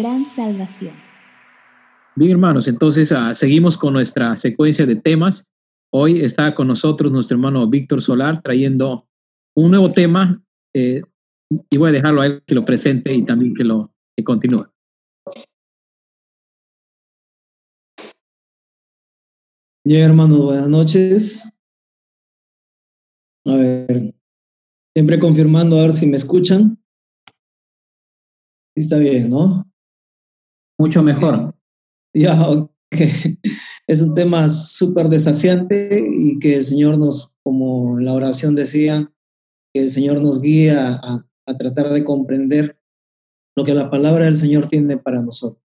[0.00, 0.94] gran salvación.
[2.16, 5.50] Bien, hermanos, entonces uh, seguimos con nuestra secuencia de temas.
[5.92, 9.06] Hoy está con nosotros nuestro hermano Víctor Solar trayendo
[9.54, 10.42] un nuevo tema
[10.74, 11.02] eh,
[11.68, 14.66] y voy a dejarlo a él que lo presente y también que lo que continúe.
[19.84, 21.52] Bien, hermanos, buenas noches.
[23.44, 24.14] A ver,
[24.94, 26.78] siempre confirmando a ver si me escuchan.
[28.76, 29.69] Está bien, ¿no?
[30.80, 31.54] Mucho mejor.
[32.12, 32.68] Ya, ok.
[33.86, 39.12] Es un tema súper desafiante y que el Señor nos, como en la oración decía,
[39.72, 42.80] que el Señor nos guía a, a tratar de comprender
[43.56, 45.62] lo que la palabra del Señor tiene para nosotros.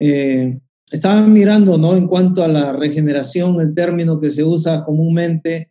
[0.00, 0.58] Eh,
[0.90, 1.94] estaba mirando, ¿no?
[1.94, 5.70] En cuanto a la regeneración, el término que se usa comúnmente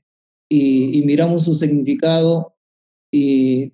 [0.50, 2.56] y, y miramos su significado
[3.12, 3.74] y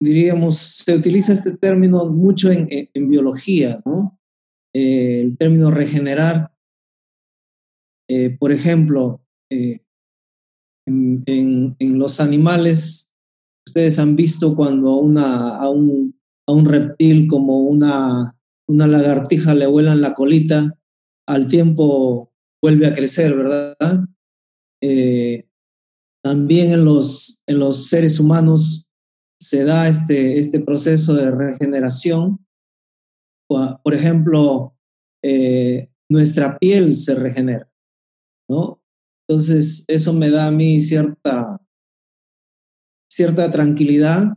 [0.00, 4.18] diríamos, se utiliza este término mucho en, en, biología, ¿no?
[4.74, 6.52] Eh, el término regenerar,
[8.08, 9.80] eh, por ejemplo, eh,
[10.86, 13.10] en, en, los animales,
[13.66, 18.36] ustedes han visto cuando una, a, un, a un reptil como una,
[18.68, 20.78] una lagartija le vuelan la colita,
[21.28, 23.76] al tiempo vuelve a crecer, ¿verdad?
[26.22, 28.89] También en los, en los seres humanos
[29.40, 32.44] se da este, este proceso de regeneración.
[33.48, 34.76] Por ejemplo,
[35.24, 37.68] eh, nuestra piel se regenera,
[38.48, 38.80] ¿no?
[39.28, 41.60] Entonces, eso me da a mí cierta,
[43.10, 44.36] cierta tranquilidad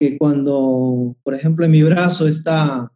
[0.00, 2.92] que cuando, por ejemplo, mi brazo está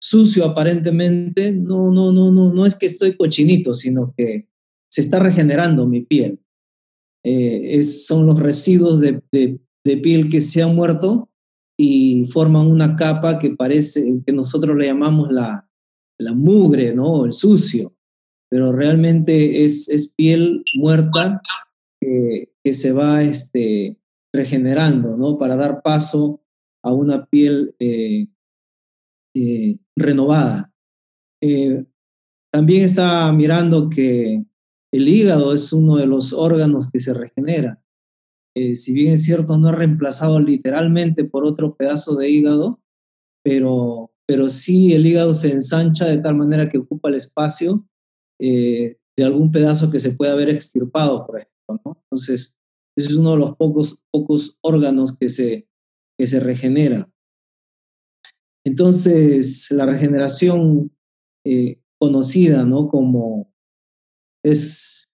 [0.00, 4.48] sucio aparentemente, no, no, no, no, no es que estoy cochinito, sino que
[4.90, 6.40] se está regenerando mi piel.
[7.24, 9.22] Eh, son los residuos de,
[9.84, 11.28] de piel que se han muerto
[11.76, 15.68] y forman una capa que parece, que nosotros le llamamos la,
[16.18, 17.24] la mugre, ¿no?
[17.24, 17.96] El sucio,
[18.48, 21.40] pero realmente es, es piel muerta
[22.00, 23.96] que, que, se va este,
[24.32, 25.38] regenerando, ¿no?
[25.38, 26.42] Para dar paso
[26.82, 28.26] a una piel eh,
[29.34, 30.72] eh, renovada.
[31.40, 31.84] Eh,
[32.52, 34.44] también está mirando que
[34.92, 37.81] el hígado es uno de los órganos que se regenera.
[38.54, 42.80] Eh, si bien es cierto, no es reemplazado literalmente por otro pedazo de hígado,
[43.42, 47.86] pero, pero sí el hígado se ensancha de tal manera que ocupa el espacio
[48.38, 51.96] eh, de algún pedazo que se puede haber extirpado, por ejemplo.
[52.04, 52.56] Entonces,
[52.96, 55.66] ese es uno de los pocos, pocos órganos que se,
[56.18, 57.10] que se regenera.
[58.64, 60.92] Entonces, la regeneración
[61.44, 62.88] eh, conocida ¿no?
[62.88, 63.52] como
[64.44, 65.11] es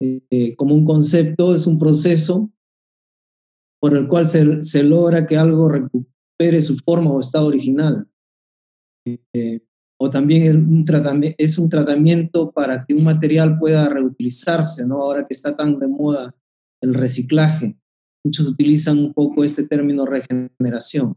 [0.00, 2.50] eh, como un concepto, es un proceso
[3.80, 8.08] por el cual se, logra que algo recupere su forma o estado original.
[9.32, 9.60] Eh,
[9.98, 15.02] o también es un, es un tratamiento para que un material pueda reutilizarse, ¿no?
[15.02, 16.34] Ahora que está tan de moda
[16.82, 17.78] el reciclaje.
[18.24, 21.16] Muchos utilizan un poco este término regeneración.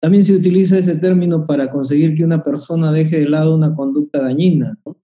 [0.00, 4.22] También se utiliza este término para conseguir que una persona deje de lado una conducta
[4.22, 4.96] dañina, ¿no?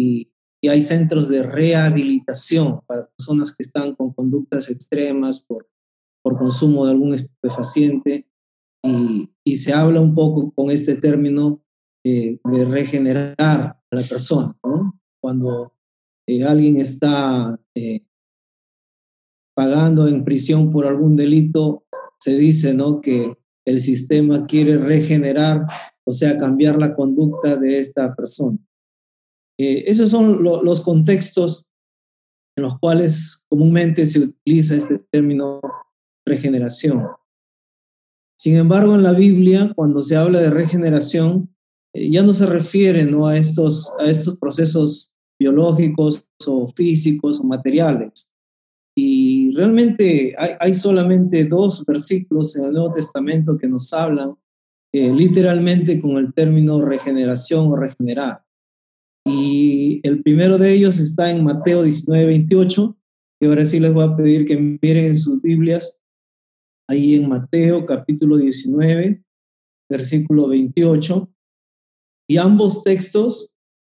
[0.00, 0.31] Y,
[0.62, 5.68] y hay centros de rehabilitación para personas que están con conductas extremas por,
[6.22, 8.28] por consumo de algún estupefaciente
[8.84, 11.62] y, y se habla un poco con este término
[12.04, 15.00] eh, de regenerar a la persona, ¿no?
[15.20, 15.72] Cuando
[16.26, 18.04] eh, alguien está eh,
[19.54, 21.84] pagando en prisión por algún delito,
[22.18, 23.00] se dice, ¿no?
[23.00, 25.64] Que el sistema quiere regenerar,
[26.04, 28.58] o sea, cambiar la conducta de esta persona.
[29.62, 31.68] Eh, esos son lo, los contextos
[32.56, 35.60] en los cuales comúnmente se utiliza este término
[36.26, 37.06] regeneración.
[38.36, 41.54] Sin embargo, en la Biblia, cuando se habla de regeneración,
[41.94, 43.28] eh, ya no se refiere ¿no?
[43.28, 48.28] A, estos, a estos procesos biológicos o físicos o materiales.
[48.96, 54.34] Y realmente hay, hay solamente dos versículos en el Nuevo Testamento que nos hablan
[54.92, 58.42] eh, literalmente con el término regeneración o regenerar.
[59.24, 62.96] Y el primero de ellos está en Mateo 19, 28,
[63.40, 65.98] que ahora sí les voy a pedir que miren en sus Biblias,
[66.88, 69.22] ahí en Mateo capítulo 19,
[69.88, 71.30] versículo 28.
[72.28, 73.50] Y ambos textos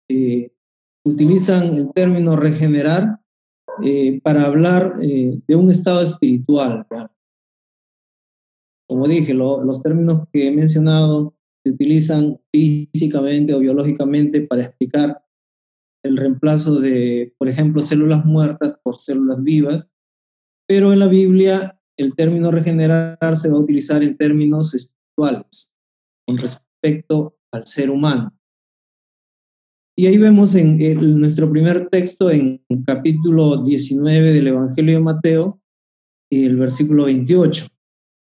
[0.10, 0.51] eh,
[1.06, 3.19] utilizan el término regenerar
[3.84, 6.86] eh, para hablar eh, de un estado espiritual.
[8.88, 15.24] Como dije, lo, los términos que he mencionado se utilizan físicamente o biológicamente para explicar
[16.04, 19.90] el reemplazo de, por ejemplo, células muertas por células vivas,
[20.68, 25.72] pero en la Biblia el término regenerar se va a utilizar en términos espirituales.
[26.25, 28.34] con respecto al ser humano.
[29.98, 30.80] Y ahí vemos en,
[31.19, 35.62] nuestro primer texto, en capítulo 19 del Evangelio de Mateo,
[36.31, 37.68] el versículo 28.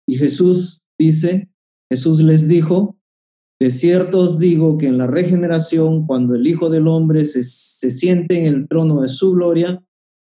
[0.08, 1.50] Y Jesús dice,
[1.92, 2.97] Jesús les dijo,
[3.60, 7.90] de cierto os digo que en la regeneración, cuando el Hijo del Hombre se, se
[7.90, 9.84] siente en el trono de su gloria,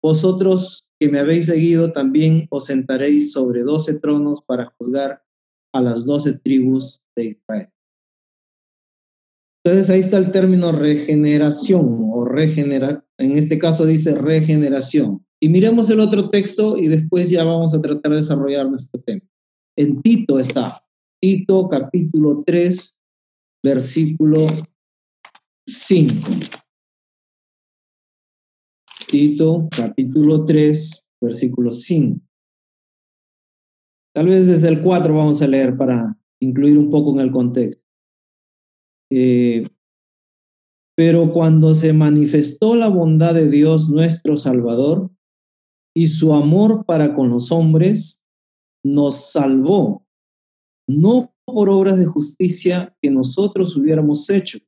[0.02, 5.22] vosotros que me habéis seguido también os sentaréis sobre doce tronos para juzgar
[5.74, 7.68] a las doce tribus de Israel.
[9.64, 15.26] Entonces ahí está el término regeneración o regenera, en este caso dice regeneración.
[15.40, 19.22] Y miremos el otro texto y después ya vamos a tratar de desarrollar nuestro tema.
[19.76, 20.80] En Tito está,
[21.20, 22.95] Tito capítulo 3,
[23.66, 24.46] versículo
[25.66, 26.30] 5.
[29.08, 32.20] Tito capítulo 3, versículo 5.
[34.14, 37.82] Tal vez desde el 4 vamos a leer para incluir un poco en el contexto.
[39.10, 39.64] Eh,
[40.96, 45.10] pero cuando se manifestó la bondad de Dios nuestro Salvador
[45.92, 48.22] y su amor para con los hombres,
[48.84, 50.06] nos salvó,
[50.88, 54.58] no por obras de justicia que nosotros hubiéramos hecho,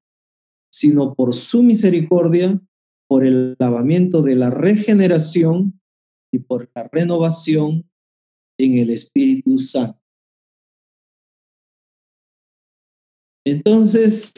[0.72, 2.60] sino por su misericordia,
[3.08, 5.80] por el lavamiento de la regeneración
[6.32, 7.90] y por la renovación
[8.58, 9.98] en el Espíritu Santo.
[13.44, 14.32] Entonces,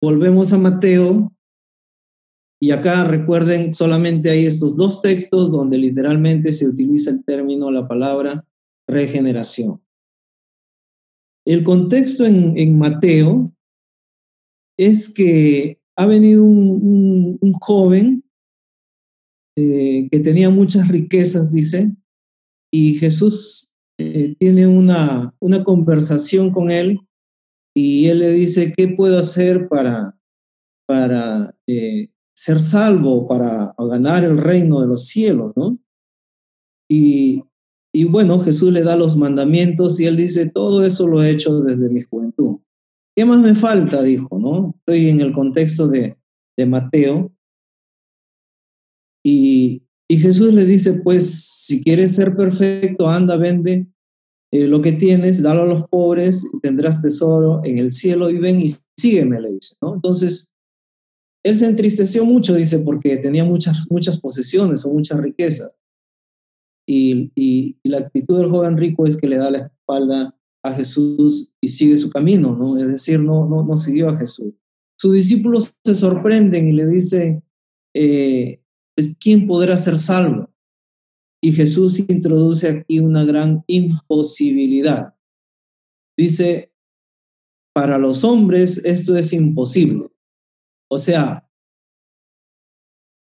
[0.00, 1.32] volvemos a Mateo
[2.60, 7.86] y acá recuerden, solamente hay estos dos textos donde literalmente se utiliza el término, la
[7.86, 8.46] palabra
[8.88, 9.80] regeneración.
[11.48, 13.54] El contexto en, Mateo
[14.76, 18.22] es que ha venido un, joven
[19.56, 21.96] eh, que tenía muchas riquezas, dice,
[22.70, 27.00] y Jesús eh, tiene una, una conversación con él
[27.74, 30.14] y él le dice, ¿qué puedo hacer para,
[30.86, 35.54] para eh, ser salvo, para ganar el reino de los cielos?
[35.56, 35.78] ¿no?
[36.90, 37.42] Y,
[37.92, 41.60] y bueno, Jesús le da los mandamientos y él dice, todo eso lo he hecho
[41.60, 42.58] desde mi juventud.
[43.16, 44.02] ¿Qué más me falta?
[44.02, 44.68] Dijo, ¿no?
[44.68, 46.16] Estoy en el contexto de,
[46.56, 47.32] de Mateo.
[49.24, 53.86] Y, y, Jesús le dice, pues si quieres ser perfecto, anda, vende
[54.52, 58.38] eh, lo que tienes, dalo a los pobres y tendrás tesoro en el cielo y
[58.38, 59.94] ven y sígueme, le dice, ¿no?
[59.94, 60.48] Entonces,
[61.44, 65.70] él se entristeció mucho, dice, porque tenía muchas, muchas posesiones o muchas riquezas.
[66.90, 71.52] Y, y, la actitud del joven rico es que le da la espalda a Jesús
[71.60, 72.78] y sigue su camino, ¿no?
[72.78, 74.54] Es decir, no, no, no siguió a Jesús.
[74.98, 77.44] Sus discípulos se sorprenden y le dicen,
[77.94, 78.62] eh,
[78.96, 80.50] pues, ¿quién podrá ser salvo?
[81.42, 85.14] Y Jesús introduce aquí una gran imposibilidad.
[86.16, 86.72] Dice,
[87.74, 90.08] para los hombres esto es imposible.
[90.90, 91.48] O sea,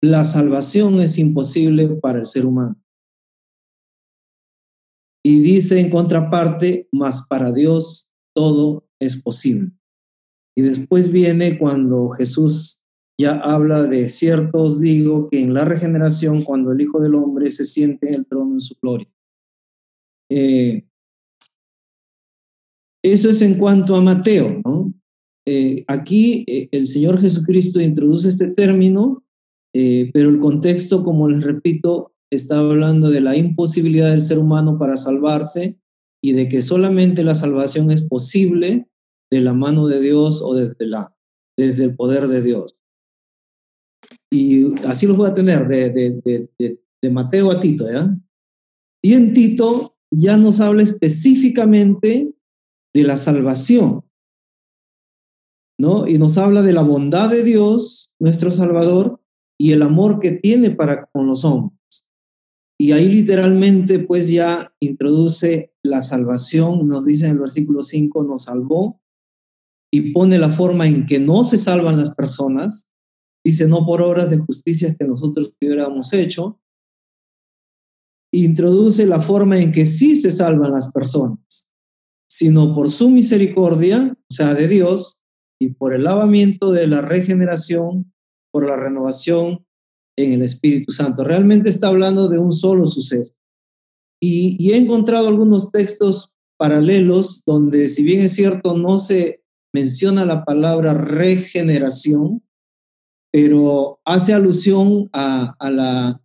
[0.02, 2.83] la salvación es imposible para el ser humano.
[5.26, 9.72] Y dice en contraparte, mas para Dios todo es posible.
[10.56, 12.80] Y después viene cuando Jesús
[13.18, 17.64] ya habla de ciertos, digo, que en la regeneración, cuando el Hijo del Hombre se
[17.64, 19.08] siente en el trono en su gloria.
[20.30, 20.86] Eh,
[23.04, 24.94] eso es en cuanto a Mateo, ¿no?
[25.46, 29.24] Eh, aquí eh, el Señor Jesucristo introduce este término,
[29.74, 34.98] pero el contexto, como les repito, está hablando de la imposibilidad del ser humano para
[34.98, 35.78] salvarse
[36.22, 38.88] y de que solamente la salvación es posible
[39.32, 41.16] de la mano de Dios o desde, la,
[41.58, 42.78] desde el poder de Dios.
[44.32, 48.18] Y así los voy a tener de, de, de, Mateo a Tito, ¿ya?
[49.04, 52.34] Y en Tito ya nos habla específicamente
[52.94, 54.06] de la salvación,
[55.78, 56.08] ¿no?
[56.08, 59.20] Y nos habla de la bondad de Dios, nuestro Salvador,
[59.60, 61.83] y el amor que tiene para con los hombres.
[62.84, 68.44] Y ahí literalmente pues ya introduce la salvación, nos dice en el versículo 5, nos
[68.44, 69.00] salvó
[69.90, 72.90] y pone la forma en que no se salvan las personas,
[73.42, 76.60] dice no por obras de justicia que nosotros hubiéramos hecho,
[78.34, 81.70] introduce la forma en que sí se salvan las personas,
[82.30, 85.20] sino por su misericordia, o sea, de Dios,
[85.58, 88.14] y por el lavamiento de la regeneración,
[88.52, 89.66] por la renovación
[90.18, 91.24] en el Espíritu Santo.
[91.24, 93.34] Realmente está hablando de un solo suceso.
[94.22, 99.44] Y, he encontrado algunos textos paralelos donde, si bien es cierto, no se
[99.74, 102.42] menciona la palabra regeneración,
[103.32, 106.22] pero hace alusión a, la,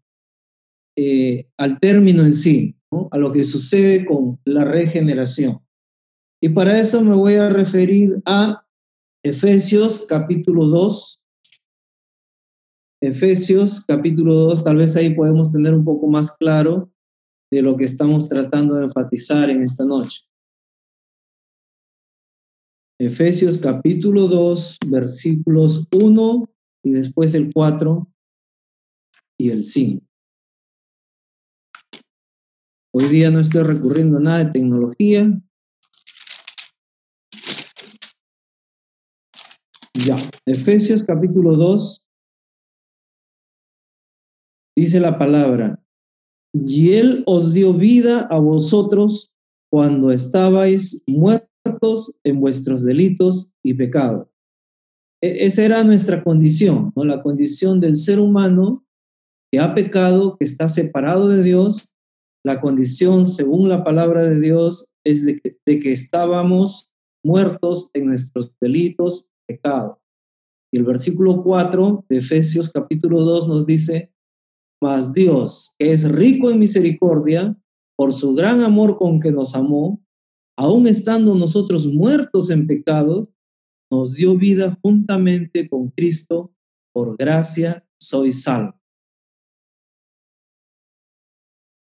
[0.96, 2.76] eh, al término en sí,
[3.10, 5.60] a lo que sucede con la regeneración.
[6.40, 8.64] Y para eso me voy a referir a
[9.24, 11.17] Efesios capítulo 2.
[13.00, 16.90] Efesios capítulo 2, tal vez ahí podemos tener un poco más claro
[17.48, 20.22] de lo que estamos tratando de enfatizar en esta noche.
[23.00, 26.50] Efesios capítulo 2, versículos 1
[26.82, 28.08] y después el 4
[29.38, 30.04] y el 5.
[32.92, 35.40] Hoy día no estoy recurriendo a nada de tecnología.
[39.94, 42.02] Ya, Efesios capítulo 2
[44.80, 45.82] dice la palabra,
[46.52, 49.30] y Él os dio vida a vosotros
[49.70, 54.28] cuando estabais muertos en vuestros delitos y pecados.
[55.22, 57.04] E-, esa era nuestra condición, ¿no?
[57.04, 58.84] la condición del ser humano
[59.52, 61.88] que ha pecado, que está separado de Dios.
[62.44, 66.90] La condición, según la palabra de Dios, es de que, estábamos
[67.24, 69.98] muertos en nuestros delitos, pecados.
[70.72, 74.12] Y el versículo 4 de Efesios capítulo 2 nos dice,
[74.80, 77.56] mas Dios, que es rico en misericordia,
[77.96, 80.00] por su gran amor con que nos amó,
[80.56, 83.28] aun estando nosotros muertos en pecados,
[83.90, 86.52] nos dio vida juntamente con Cristo,
[86.92, 88.78] por gracia soy salvo.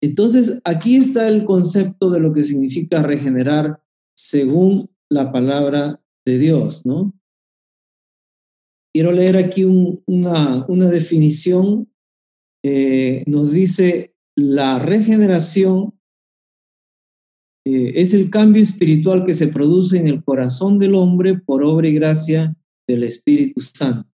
[0.02, 3.84] Entonces, aquí está el concepto de lo que significa regenerar
[4.16, 7.14] según la palabra de Dios, ¿no?
[8.94, 11.92] Quiero leer aquí una, una definición
[12.70, 15.98] eh, nos dice la regeneración
[17.66, 21.88] eh, es el cambio espiritual que se produce en el corazón del hombre por obra
[21.88, 24.10] y gracia del Espíritu Santo,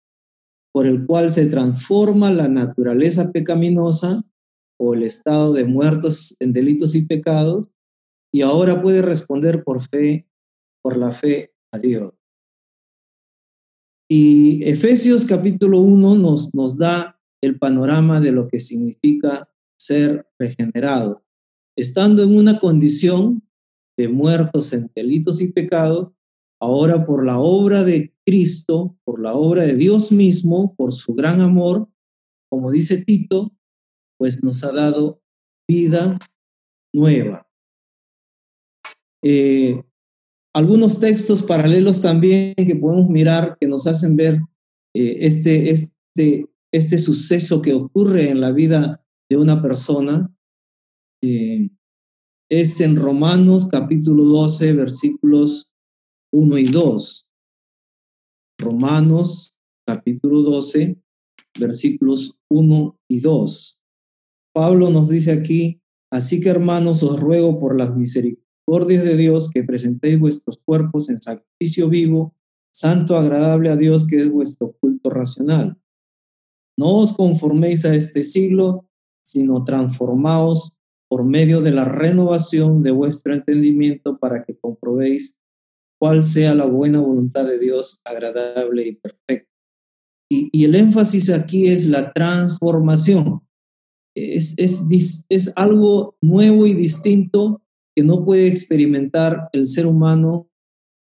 [0.73, 4.21] por el cual se transforma la naturaleza pecaminosa
[4.77, 7.71] o el estado de muertos en delitos y pecados
[8.33, 10.27] y ahora puede responder por fe,
[10.83, 12.11] por la fe a Dios.
[14.09, 21.23] Y Efesios capítulo 1 nos, nos da el panorama de lo que significa ser regenerado.
[21.75, 23.43] Estando en una condición
[23.97, 26.11] de muertos en delitos y pecados,
[26.59, 31.41] ahora por la obra de Cristo, por la obra de Dios mismo, por su gran
[31.41, 31.89] amor,
[32.49, 33.51] como dice Tito,
[34.17, 35.21] pues nos ha dado
[35.67, 36.19] vida
[36.93, 37.47] nueva.
[39.23, 39.81] Eh,
[40.53, 44.41] algunos textos paralelos también que podemos mirar que nos hacen ver
[44.93, 50.33] eh, este, este este suceso que ocurre en la vida de una persona
[51.21, 51.69] eh,
[52.49, 55.69] es en Romanos capítulo 12, versículos
[56.33, 57.27] 1 y 2.
[58.59, 60.97] Romanos capítulo 12,
[61.59, 63.79] versículos 1 y 2.
[64.53, 69.63] Pablo nos dice aquí, así que hermanos os ruego por las misericordias de Dios que
[69.63, 72.35] presentéis vuestros cuerpos en sacrificio vivo,
[72.73, 75.77] santo, agradable a Dios, que es vuestro culto racional.
[76.81, 78.87] No os conforméis a este siglo,
[79.23, 80.73] sino transformaos
[81.07, 85.35] por medio de la renovación de vuestro entendimiento para que comprobéis
[85.99, 89.47] cuál sea la buena voluntad de Dios, agradable y perfecta.
[90.27, 93.41] Y, el énfasis aquí es la transformación.
[94.15, 97.61] Es, es, algo nuevo y distinto
[97.95, 100.49] que no puede experimentar el ser humano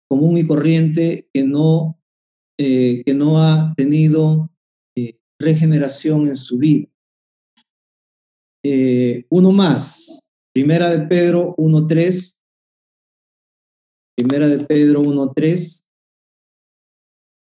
[0.09, 1.99] común y corriente que no,
[2.57, 4.54] eh, que no ha tenido
[5.39, 6.87] regeneración en su vida.
[8.63, 10.19] Eh, uno más,
[10.53, 12.33] Primera de Pedro 1.3.
[14.17, 15.81] Primera de Pedro 1.3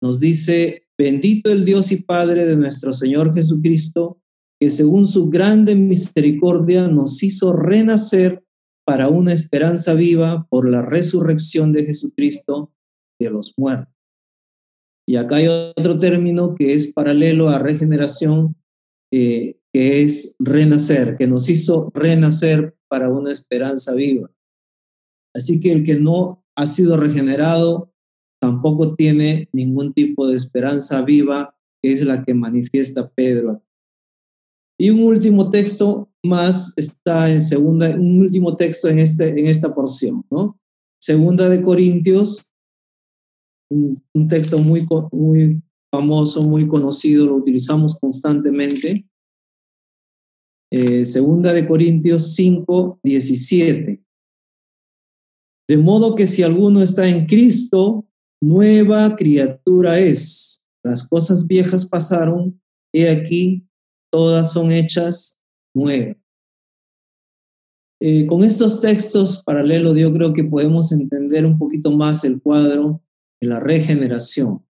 [0.02, 4.22] nos dice, bendito el Dios y Padre de nuestro Señor Jesucristo,
[4.60, 8.44] que según su grande misericordia nos hizo renacer
[8.86, 12.74] para una esperanza viva por la resurrección de Jesucristo
[13.20, 13.99] de los muertos.
[15.10, 18.56] Y acá hay otro término que es paralelo a regeneración,
[19.12, 24.30] eh, que es renacer, que nos hizo renacer para una esperanza viva.
[25.34, 27.92] Así que el que no ha sido regenerado
[28.40, 33.64] tampoco tiene ningún tipo de esperanza viva, que es la que manifiesta Pedro.
[34.80, 39.74] Y un último texto más está en segunda, un último texto en, este, en esta
[39.74, 40.60] porción, ¿no?
[41.02, 42.46] Segunda de Corintios
[43.70, 45.62] un, texto muy, muy
[45.92, 49.06] famoso, muy conocido, lo utilizamos constantemente.
[50.72, 54.04] Eh, segunda de Corintios 5, 17.
[55.68, 58.06] De modo que si alguno está en Cristo,
[58.42, 60.62] nueva criatura es.
[60.84, 62.60] Las cosas viejas pasaron,
[62.94, 63.68] he aquí,
[64.12, 65.38] todas son hechas
[65.76, 66.18] nuevas.
[68.02, 73.02] eh, con estos textos paralelos yo creo que podemos entender un poquito más el cuadro
[73.42, 74.66] de la regeneración.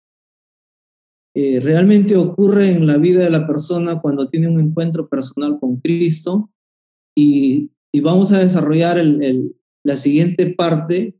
[1.37, 5.81] Eh, realmente ocurre en la vida de la persona cuando tiene un encuentro personal con
[5.81, 6.51] Cristo
[7.17, 7.71] y,
[8.03, 9.01] vamos a desarrollar
[9.85, 11.17] la siguiente parte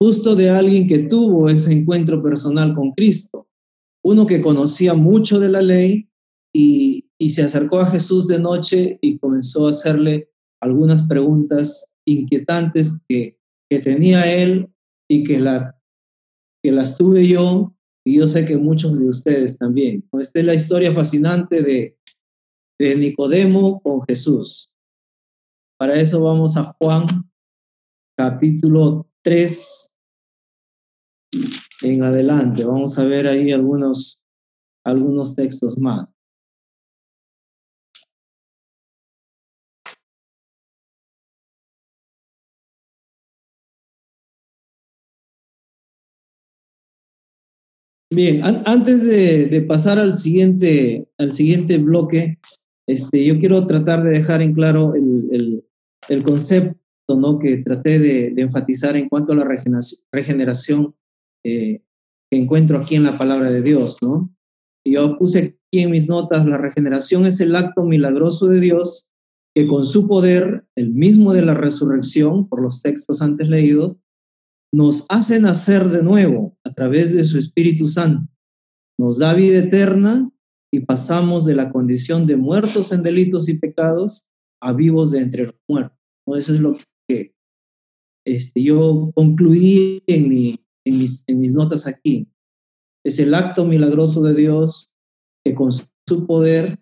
[0.00, 3.48] justo de alguien que tuvo ese encuentro personal con Cristo,
[4.04, 6.08] uno que conocía mucho de la ley
[6.52, 13.00] y, y se acercó a Jesús de noche y comenzó a hacerle algunas preguntas inquietantes
[13.08, 13.38] que,
[13.70, 14.68] que tenía él
[15.08, 15.80] y que, la,
[16.62, 20.08] que las tuve yo y yo sé que muchos de ustedes también.
[20.20, 21.96] Esta es la historia fascinante de,
[22.78, 24.70] de Nicodemo con Jesús.
[25.78, 27.06] Para eso vamos a Juan
[28.16, 29.90] capítulo 3
[31.82, 32.64] en adelante.
[32.64, 34.20] Vamos a ver ahí algunos,
[34.84, 36.11] algunos textos más.
[48.14, 52.38] Bien, antes de, pasar al siguiente, al siguiente bloque,
[52.86, 55.64] este, yo quiero tratar de dejar en claro el,
[56.24, 56.76] concepto
[57.16, 57.38] ¿no?
[57.38, 59.48] que traté de, enfatizar en cuanto a la
[60.12, 60.94] regeneración,
[61.44, 61.80] eh,
[62.30, 63.98] que encuentro aquí en la palabra de Dios.
[64.02, 64.34] ¿no?
[64.84, 69.06] Yo puse aquí en mis notas, la regeneración es el acto milagroso de Dios
[69.54, 73.96] que con su poder, el mismo de la resurrección, por los textos antes leídos,
[74.72, 78.32] nos hace nacer de nuevo a través de su Espíritu Santo.
[78.98, 80.30] Nos da vida eterna
[80.72, 84.26] y pasamos de la condición de muertos en delitos y pecados
[84.62, 85.98] a vivos de entre los muertos.
[86.26, 87.34] Eso es lo que
[88.24, 92.28] este, yo concluí en, mis, en mis notas aquí.
[93.04, 94.90] Es el acto milagroso de Dios
[95.44, 96.78] que con su poder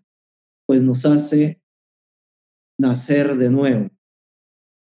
[0.66, 1.60] pues nos hace
[2.78, 3.90] nacer de nuevo.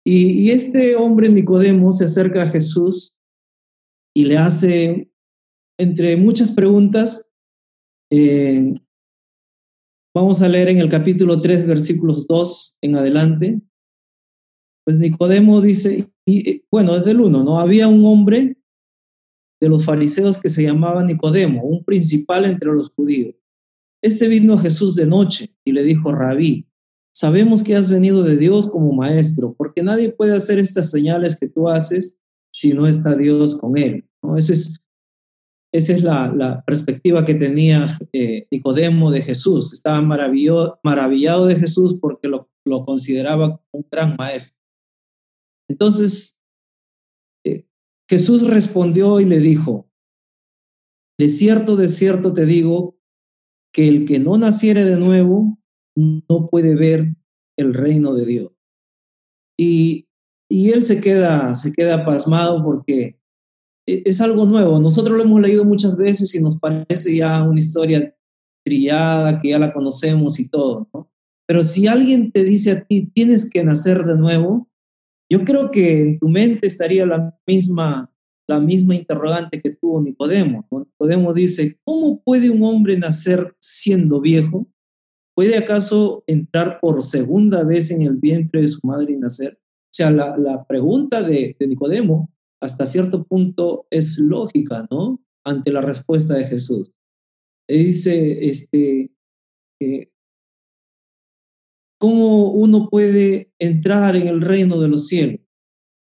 [0.06, 3.14] Y, este hombre Nicodemo se acerca a Jesús
[4.16, 5.12] y le hace,
[5.80, 7.28] entre muchas preguntas,
[8.12, 8.74] eh,
[10.14, 13.62] vamos a leer en el capítulo 3, versículos 2 en adelante.
[14.84, 17.60] Pues Nicodemo dice, y, bueno, desde el 1, ¿no?
[17.60, 18.58] Había un hombre
[19.62, 23.36] de los fariseos que se llamaba Nicodemo, un principal entre los judíos.
[24.04, 26.66] Este vino a Jesús de noche y le dijo, rabí,
[27.22, 31.48] Sabemos que has venido de Dios como maestro, porque nadie puede hacer estas señales que
[31.48, 32.20] tú haces
[32.52, 34.10] si no está Dios con él.
[34.24, 34.38] ¿no?
[34.38, 34.84] Esa es,
[35.72, 39.72] esa es la, perspectiva que tenía eh, Nicodemo de Jesús.
[39.72, 44.60] Estaba maravillado de Jesús porque lo, lo consideraba un gran maestro.
[45.70, 46.36] Entonces,
[47.46, 47.68] eh,
[48.10, 49.88] Jesús respondió y le dijo,
[51.20, 52.98] de cierto, de cierto te digo,
[53.72, 55.61] que el que no naciere de nuevo
[55.96, 57.16] no puede ver
[57.58, 58.52] el reino de Dios.
[59.58, 60.08] Y,
[60.50, 63.20] y él se queda, se queda pasmado porque
[63.88, 64.80] e, es algo nuevo.
[64.80, 68.16] Nosotros lo hemos leído muchas veces y nos parece ya una historia
[68.66, 70.90] trillada, que ya la conocemos y todo.
[71.48, 74.70] Pero si alguien te dice a ti, tienes que nacer de nuevo,
[75.30, 78.12] yo creo que en tu mente estaría la misma,
[78.48, 80.68] la misma interrogante que tuvo Nicodemo.
[80.70, 84.68] Nicodemo dice, ¿cómo puede un hombre nacer siendo viejo?
[85.36, 89.58] ¿Puede acaso entrar por segunda vez en el vientre de su madre y nacer?
[89.58, 95.22] O sea, la, pregunta de, Nicodemo hasta cierto punto es lógica, ¿no?
[95.44, 96.92] Ante la respuesta de Jesús.
[97.68, 99.12] Él dice, este,
[102.00, 105.42] ¿cómo uno puede entrar en el reino de los cielos?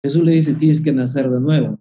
[0.05, 1.81] Jesús le dice, tienes que nacer de nuevo.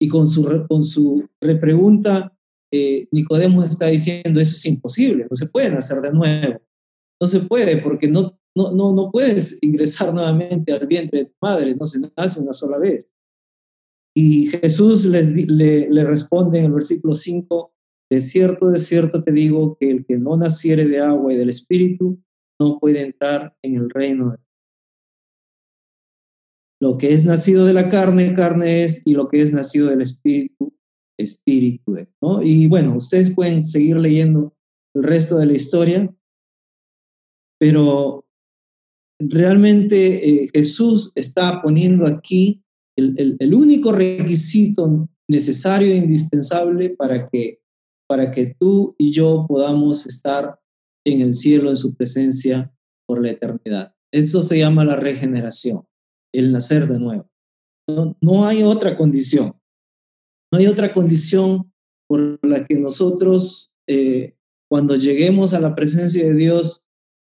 [0.00, 2.35] Y con su, con su repregunta,
[2.76, 6.60] eh, Nicodemo está diciendo, eso es imposible, no se puede nacer de nuevo.
[7.20, 11.34] No se puede porque no, no, no, no puedes ingresar nuevamente al vientre de tu
[11.40, 13.08] madre, no se nace una sola vez.
[14.14, 17.72] Y Jesús le, le responde en el versículo 5,
[18.10, 21.48] de cierto, de cierto te digo que el que no naciere de agua y del
[21.48, 22.18] Espíritu
[22.58, 24.38] no puede entrar en el reino de
[26.80, 30.02] Lo que es nacido de la carne, carne es, y lo que es nacido del
[30.02, 30.75] Espíritu,
[31.18, 32.42] espíritu ¿no?
[32.42, 34.54] Y bueno, ustedes pueden seguir leyendo
[34.94, 36.14] el resto de la historia,
[37.58, 38.26] pero
[39.18, 42.62] realmente eh, Jesús está poniendo aquí
[42.96, 47.60] el, el, único requisito necesario e indispensable para que,
[48.08, 50.58] para que tú y yo podamos estar
[51.04, 52.72] en el cielo en su presencia
[53.06, 53.94] por la eternidad.
[54.12, 55.86] Eso se llama la regeneración,
[56.32, 57.28] el nacer de nuevo.
[57.88, 59.55] No, no hay otra condición.
[60.52, 61.72] No hay otra condición
[62.08, 64.36] por la que nosotros, eh,
[64.68, 66.84] cuando lleguemos a la presencia de Dios,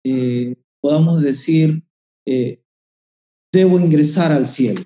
[0.05, 1.85] eh, podamos decir,
[2.27, 2.63] eh,
[3.53, 4.83] debo ingresar al cielo.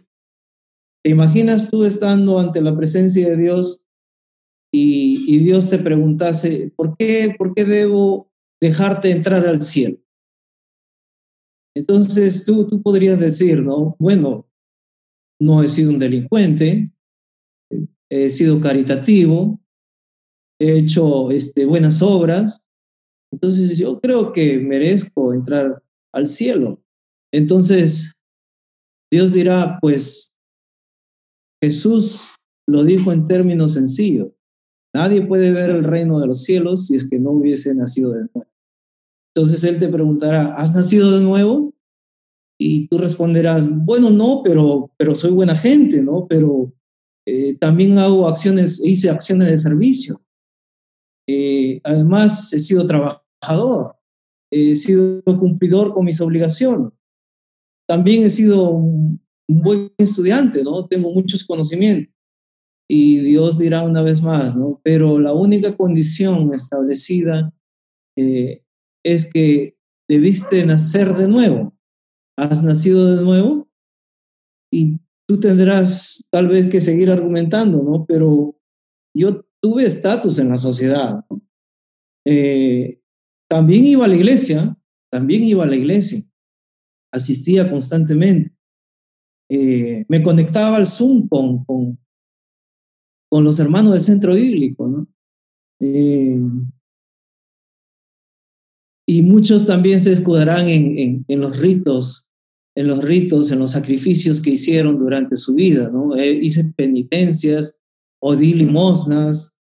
[1.03, 3.85] ¿Te imaginas tú estando ante la presencia de Dios
[4.73, 8.31] y, Dios te preguntase, ¿por qué, ¿por qué debo
[8.61, 9.99] dejarte entrar al cielo?
[11.75, 13.97] Entonces tú, tú podrías decir, ¿no?
[13.99, 14.49] Bueno,
[15.41, 16.91] no he sido un delincuente,
[18.11, 19.59] he sido caritativo,
[20.61, 22.61] he hecho este, buenas obras,
[23.33, 26.83] entonces yo creo que merezco entrar al cielo.
[27.33, 28.13] Entonces
[29.11, 30.33] Dios dirá, pues
[31.63, 34.33] Jesús lo dijo en términos sencillos.
[34.93, 38.29] Nadie puede ver el reino de los cielos si es que no hubiese nacido de
[38.33, 38.47] nuevo.
[39.35, 41.73] Entonces Él te preguntará, ¿has nacido de nuevo?
[42.59, 46.27] Y tú responderás, bueno, no, pero, pero soy buena gente, ¿no?
[46.29, 46.73] Pero
[47.33, 50.21] eh, también hago acciones, hice acciones de servicio.
[51.29, 53.95] Eh, además, he sido trabajador,
[54.51, 56.93] he sido cumplidor con mis obligaciones.
[57.89, 60.87] También he sido un, buen estudiante, ¿no?
[60.89, 62.13] Tengo muchos conocimientos.
[62.89, 64.81] Y Dios dirá una vez más, ¿no?
[64.83, 67.55] Pero la única condición establecida
[68.17, 68.65] eh,
[69.05, 69.77] es que
[70.09, 71.77] debiste nacer de nuevo.
[72.37, 73.69] Has nacido de nuevo
[74.73, 74.99] y
[75.31, 78.05] tú tendrás tal vez que seguir argumentando, ¿no?
[78.05, 78.59] Pero
[79.15, 81.25] yo tuve estatus en la sociedad.
[82.27, 83.01] Eh,
[83.49, 84.77] también iba a la iglesia,
[85.09, 86.21] también iba a la iglesia,
[87.13, 88.53] asistía constantemente.
[89.49, 91.97] Eh, me conectaba al Zoom con, con,
[93.31, 95.07] con, los hermanos del centro bíblico, ¿no?
[95.79, 96.41] Eh,
[99.07, 102.27] y muchos también se escudarán en, en, en, los ritos,
[102.77, 106.17] en los ritos, en los sacrificios que hicieron durante su vida, ¿no?
[106.17, 107.77] hice penitencias,
[108.21, 109.55] o di limosnas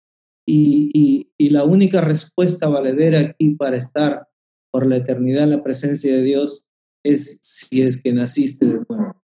[0.47, 4.27] y, y, la única respuesta valedera aquí para estar
[4.73, 6.67] por la eternidad en la presencia de Dios
[7.05, 9.23] es si es que naciste de nuevo.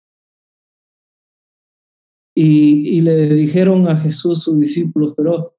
[2.35, 5.57] Y, y, le dijeron a Jesús sus discípulos, pero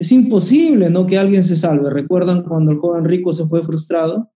[0.00, 1.06] es imposible, ¿no?
[1.06, 1.90] Que alguien se salve.
[1.90, 4.31] ¿Recuerdan cuando el joven rico se fue frustrado?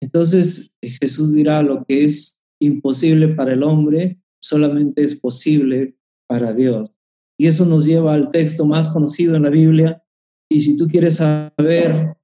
[0.00, 6.90] Entonces Jesús dirá lo que es imposible para el hombre, solamente es posible para Dios.
[7.38, 10.02] Y eso nos lleva al texto más conocido en la Biblia.
[10.50, 12.16] Y si tú quieres saber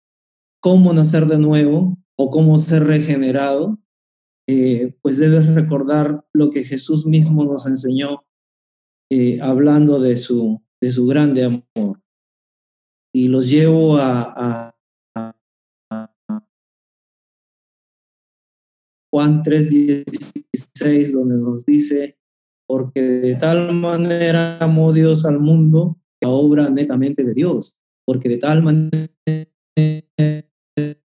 [0.61, 3.79] cómo nacer de nuevo o cómo ser regenerado,
[4.49, 8.25] eh, pues debes recordar lo que Jesús mismo nos enseñó
[9.11, 12.01] eh, hablando de su, de su grande amor.
[13.13, 14.76] Y los llevo a, a,
[19.11, 22.19] Juan 3:16, donde nos dice,
[22.67, 28.39] porque de tal manera amó Dios al mundo que obra netamente de Dios, porque de
[28.39, 29.11] tal manera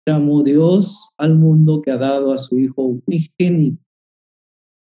[0.08, 3.82] amó Dios al mundo que ha dado a su Hijo unigénito.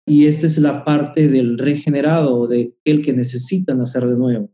[0.05, 4.49] Y esta es la parte del regenerado, de aquel que necesita nacer de nuevo,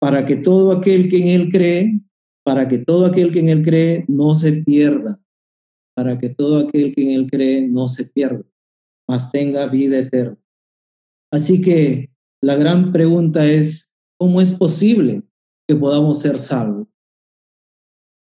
[0.00, 2.00] para que todo aquel que en Él cree,
[2.44, 5.20] para que todo aquel que en Él cree no se pierda,
[6.00, 8.42] para que todo aquel que en Él cree no se pierda,
[9.06, 10.38] mas tenga vida eterna.
[11.30, 12.08] Así que
[12.42, 15.22] la gran pregunta es, ¿cómo es posible
[15.68, 16.88] que podamos ser salvos?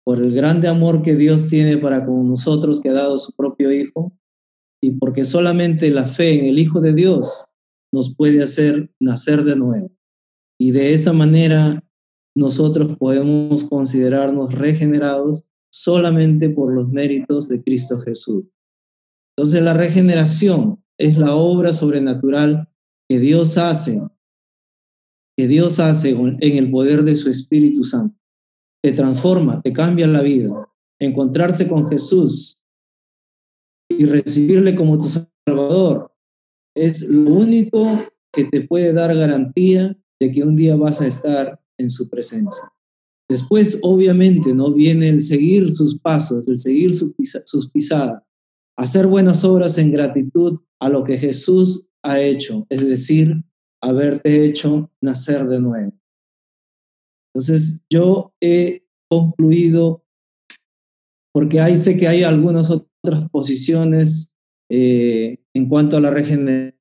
[0.06, 3.70] Por el grande amor que Dios tiene para con nosotros, que ha dado su propio
[3.70, 4.10] Hijo,
[4.82, 7.44] y porque solamente la fe en el Hijo de Dios
[7.92, 9.90] nos puede hacer nacer de nuevo.
[10.58, 11.84] Y de esa manera
[12.34, 18.44] nosotros podemos considerarnos regenerados solamente por los méritos de Cristo Jesús.
[19.36, 22.68] Entonces la regeneración es la obra sobrenatural
[23.08, 24.02] que Dios hace,
[25.36, 28.18] que Dios hace en el poder de su Espíritu Santo.
[28.82, 30.68] Te transforma, te cambia la vida.
[30.98, 32.58] Encontrarse con Jesús
[33.88, 35.08] y recibirle como tu
[35.46, 36.12] Salvador
[36.76, 37.86] es lo único
[38.32, 42.70] que te puede dar garantía de que un día vas a estar en su presencia.
[43.30, 48.24] Después, obviamente, no viene el seguir sus pasos, el seguir sus pisadas,
[48.76, 53.44] hacer buenas obras en gratitud a lo que Jesús ha hecho, es decir,
[53.80, 55.92] haberte hecho nacer de nuevo.
[57.32, 60.02] Entonces, yo he concluido,
[61.32, 64.32] porque ahí sé que hay algunas otras posiciones
[64.68, 66.74] eh, en cuanto a la regeneración,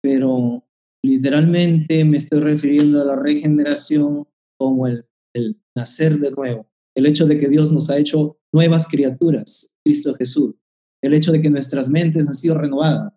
[0.00, 0.64] pero
[1.04, 4.26] literalmente me estoy refiriendo a la regeneración
[4.58, 5.06] como el,
[5.74, 10.54] nacer de nuevo, el hecho de que Dios nos ha hecho nuevas criaturas, Cristo Jesús.
[11.02, 13.12] El hecho de que nuestras mentes han sido renovadas,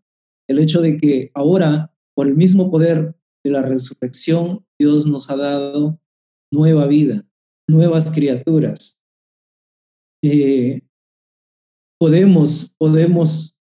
[0.48, 5.36] el hecho de que ahora, por el mismo poder de la resurrección, Dios nos ha
[5.36, 6.00] dado
[6.52, 7.28] nueva vida,
[7.68, 8.98] nuevas criaturas.
[10.24, 10.82] Eh,
[12.00, 13.54] podemos, podemos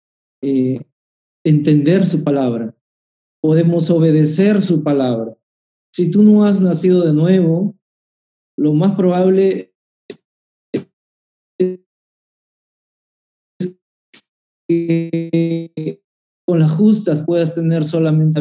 [0.43, 0.85] eh,
[1.45, 2.77] entender su palabra,
[3.43, 5.37] podemos obedecer su palabra.
[5.95, 7.77] Si tú no has nacido de nuevo,
[8.57, 9.75] lo más probable
[11.59, 11.79] es
[14.69, 16.01] que
[16.47, 18.41] con las justas puedas tener solamente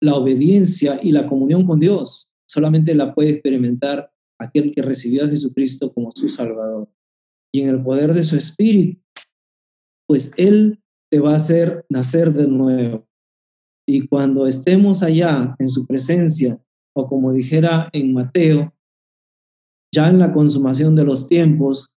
[0.00, 2.28] la obediencia y la comunión con Dios.
[2.48, 6.90] Solamente la puede experimentar aquel que recibió a Jesucristo como su Salvador.
[7.52, 9.00] Y en el poder de su Espíritu,
[10.06, 13.07] pues Él te va a hacer nacer de nuevo.
[13.90, 16.60] Y cuando estemos allá en su presencia,
[16.94, 18.74] o como dijera en Mateo,
[19.90, 21.88] ya en la consumación de los tiempos,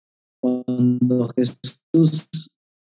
[0.40, 2.28] cuando Jesús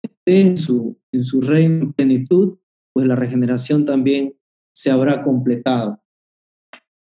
[0.02, 2.58] esté en su, en su reino en plenitud,
[2.92, 4.36] pues la regeneración también
[4.76, 5.98] se habrá completado.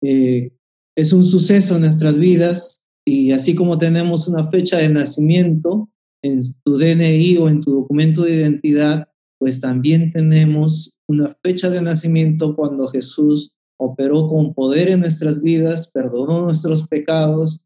[0.03, 0.53] Eh,
[0.95, 5.89] es un suceso en nuestras vidas y así como tenemos una fecha de nacimiento
[6.23, 11.81] en tu DNI o en tu documento de identidad, pues también tenemos una fecha de
[11.81, 17.61] nacimiento cuando Jesús operó con poder en nuestras vidas, perdonó nuestros pecados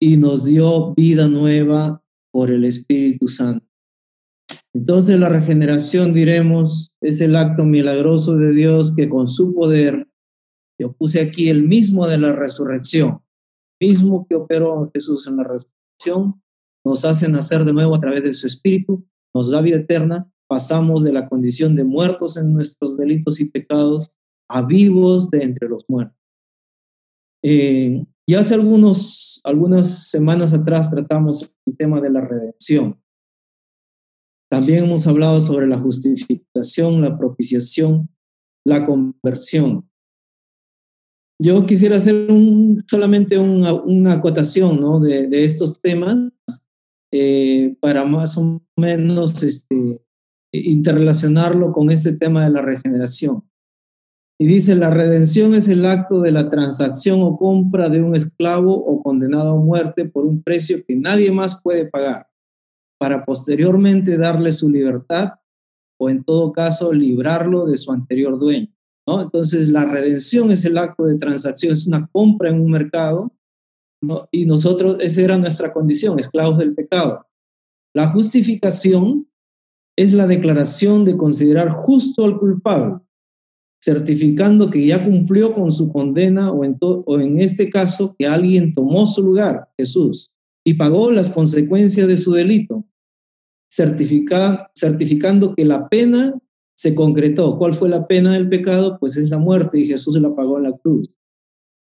[0.00, 3.66] y nos dio vida nueva por el Espíritu Santo.
[4.74, 10.08] Entonces la regeneración, diremos, es el acto milagroso de Dios que con su poder,
[10.78, 13.22] yo puse aquí el mismo de la resurrección,
[13.80, 16.42] mismo que operó Jesús en la resurrección,
[16.84, 21.02] nos hace nacer de nuevo a través de su Espíritu, nos da vida eterna, pasamos
[21.02, 24.12] de la condición de muertos en nuestros delitos y pecados
[24.48, 26.16] a vivos de entre los muertos.
[27.42, 33.00] Eh, y hace algunos, algunas semanas atrás tratamos el tema de la redención.
[34.50, 38.08] También hemos hablado sobre la justificación, la propiciación,
[38.64, 39.88] la conversión.
[41.40, 45.00] Yo quisiera hacer un, solamente una, una acotación ¿no?
[45.00, 46.32] de, estos temas
[47.12, 50.00] eh, para más o menos este,
[50.64, 53.44] interrelacionarlo con este tema de la regeneración.
[54.38, 58.74] Y dice, la redención es el acto de la transacción o compra de un esclavo
[58.74, 62.28] o condenado a muerte por un precio que nadie más puede pagar,
[62.98, 65.34] para posteriormente darle su libertad
[65.98, 68.68] o en todo caso librarlo de su anterior dueño.
[69.06, 73.32] Entonces, la redención es el acto de transacción, es una compra en un mercado
[74.30, 77.26] y nosotros, esa era nuestra condición, esclavos del pecado.
[77.94, 79.26] La justificación
[79.96, 83.00] es la declaración de considerar justo al culpable
[83.86, 89.06] certificando que ya cumplió con su condena o en, en este caso que alguien tomó
[89.06, 90.32] su lugar, Jesús,
[90.64, 92.84] y pagó las consecuencias de su delito,
[93.72, 96.36] certifica, certificando que la pena
[96.76, 97.58] se concretó.
[97.58, 98.98] ¿Cuál fue la pena del pecado?
[98.98, 101.08] Pues es la muerte y Jesús la pagó en la cruz.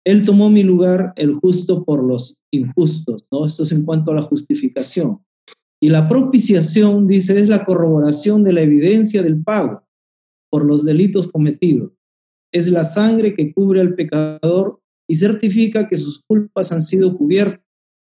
[0.05, 3.47] Él tomó mi lugar, el justo por los injustos, ¿no?
[3.47, 5.25] Esto es en cuanto a la justificación.
[5.87, 9.87] Y la propiciación, dice, es la corroboración de la evidencia del pago
[10.51, 11.93] por los delitos cometidos.
[12.53, 17.65] Es la sangre que cubre al pecador y certifica que sus culpas han sido cubiertas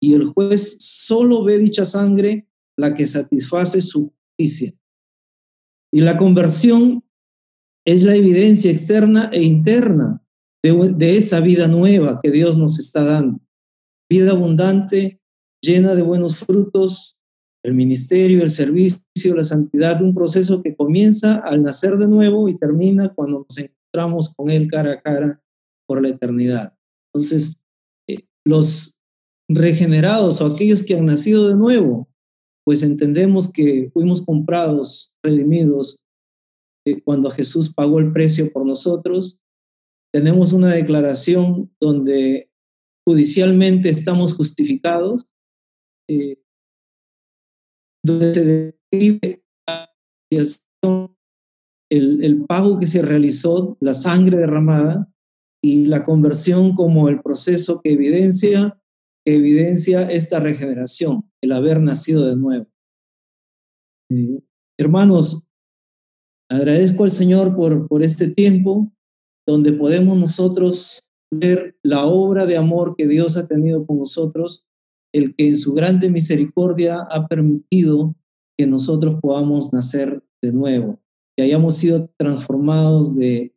[0.00, 4.72] y el juez solo ve dicha sangre la que satisface su justicia.
[5.92, 7.04] Y la conversión
[7.86, 10.24] es la evidencia externa e interna
[10.62, 13.40] de, de, esa vida nueva que Dios nos está dando.
[14.08, 15.20] Vida abundante,
[15.60, 17.17] llena de buenos frutos,
[17.64, 22.56] el ministerio, el servicio, la santidad, un proceso que comienza al nacer de nuevo y
[22.56, 25.42] termina cuando nos encontramos con Él cara a cara
[25.86, 26.74] por la eternidad.
[27.12, 27.56] Entonces,
[28.08, 28.94] eh, los
[29.48, 32.08] regenerados o aquellos que han nacido de nuevo,
[32.64, 36.00] pues entendemos que fuimos comprados, redimidos,
[36.86, 39.38] eh, cuando Jesús pagó el precio por nosotros.
[40.12, 42.50] Tenemos una declaración donde
[43.06, 45.26] judicialmente estamos justificados.
[46.08, 46.38] Eh,
[48.08, 49.44] donde se describe
[51.90, 55.10] el, el pago que se realizó, la sangre derramada
[55.62, 58.80] y la conversión como el proceso que evidencia,
[59.24, 62.66] que evidencia esta regeneración, el haber nacido de nuevo.
[64.10, 64.40] Eh,
[64.78, 65.42] hermanos,
[66.50, 68.92] agradezco al Señor por, por este tiempo
[69.46, 74.66] donde podemos nosotros ver la obra de amor que Dios ha tenido con nosotros
[75.12, 78.14] el que en su grande misericordia ha permitido
[78.58, 81.00] que nosotros podamos nacer de nuevo,
[81.36, 83.54] que hayamos sido transformados de,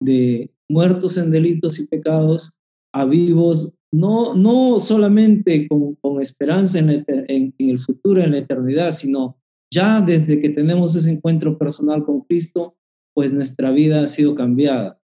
[0.00, 2.52] de muertos en delitos y pecados
[2.94, 8.38] a vivos, no, no solamente con, con esperanza en, en, en el futuro, en la
[8.38, 9.38] eternidad, sino
[9.72, 12.76] ya desde que tenemos ese encuentro personal con Cristo,
[13.14, 15.00] pues nuestra vida ha sido cambiada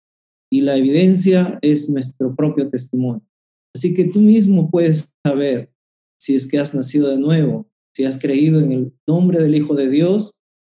[0.51, 3.27] y la evidencia es nuestro propio testimonio.
[3.75, 5.74] Así que tú mismo puedes saber
[6.21, 9.75] si es que has nacido de nuevo, si has creído en el nombre del Hijo
[9.75, 10.33] de Dios,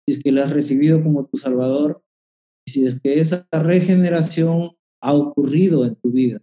[0.06, 2.02] si es que lo has recibido como tu Salvador,
[2.66, 6.42] y si es que esa regeneración ha ocurrido en tu vida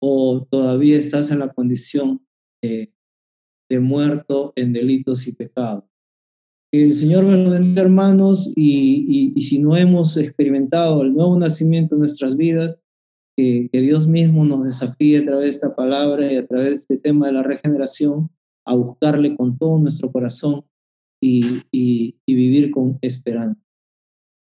[0.00, 2.24] o todavía estás en la condición
[2.62, 2.92] de,
[3.80, 5.84] muerto en delitos y pecados.
[6.72, 12.00] El Señor me lo bendiga, hermanos, y, si no hemos experimentado el nuevo nacimiento en
[12.00, 12.80] nuestras vidas,
[13.36, 16.96] que, Dios mismo nos desafíe a través de esta palabra y a través de este
[16.96, 18.30] tema de la regeneración
[18.64, 20.64] a buscarle con todo nuestro corazón
[21.20, 23.60] y, y vivir con esperanza.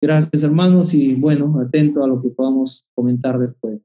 [0.01, 3.81] Gracias, hermanos, y bueno, atento a lo que podamos comentar después.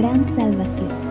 [0.00, 1.09] Gran salvación.